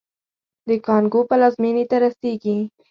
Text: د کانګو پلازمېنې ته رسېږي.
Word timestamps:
د 0.67 0.69
کانګو 0.85 1.21
پلازمېنې 1.29 1.83
ته 1.89 1.97
رسېږي. 2.03 2.57